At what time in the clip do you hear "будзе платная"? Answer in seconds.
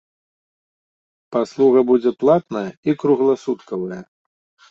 1.91-2.65